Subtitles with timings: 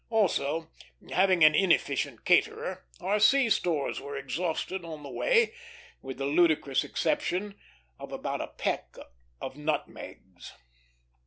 [0.09, 0.71] Also,
[1.11, 5.53] having an inefficient caterer, our sea stores were exhausted on the way,
[6.01, 7.53] with the ludicrous exception
[7.99, 8.95] of about a peck
[9.39, 10.53] of nutmegs.